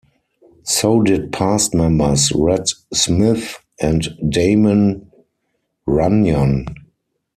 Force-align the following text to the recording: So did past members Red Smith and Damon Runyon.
So 0.63 0.99
did 1.03 1.31
past 1.31 1.75
members 1.75 2.31
Red 2.31 2.65
Smith 2.91 3.59
and 3.79 4.01
Damon 4.29 5.11
Runyon. 5.85 6.65